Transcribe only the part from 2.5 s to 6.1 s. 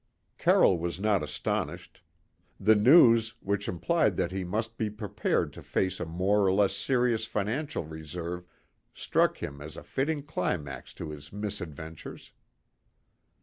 The news, which implied that he must be prepared to face a